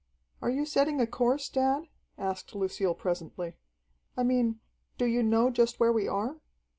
[0.41, 1.83] "Are you setting a course, dad?"
[2.17, 3.53] asked Lucille presently.
[4.17, 4.59] "I mean,
[4.97, 6.41] do you know just where we are?"